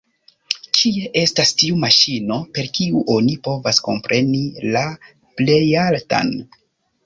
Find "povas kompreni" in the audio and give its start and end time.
3.51-4.43